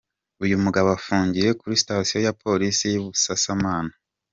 Uyu 0.43 0.55
mugabo 0.63 0.87
afungiye 0.97 1.49
kuri 1.59 1.79
sitasiyo 1.81 2.17
ya 2.25 2.35
Polisi 2.43 2.85
ya 2.93 3.01
Busasamana. 3.03 3.93